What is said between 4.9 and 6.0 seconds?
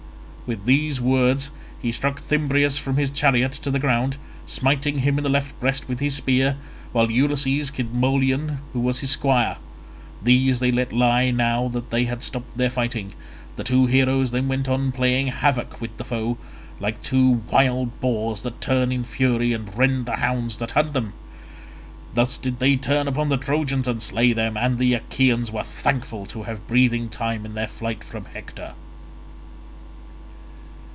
him in the left breast